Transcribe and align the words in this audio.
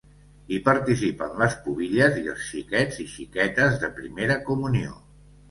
Hi 0.53 0.57
participen 0.69 1.35
les 1.41 1.57
pubilles 1.65 2.17
i 2.21 2.25
els 2.33 2.47
xiquets 2.47 2.99
i 3.05 3.07
xiquetes 3.13 3.79
de 3.85 3.93
Primera 4.01 4.41
Comunió. 4.51 4.99